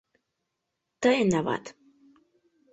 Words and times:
—Тыйын 1.01 1.31
ават! 1.39 1.65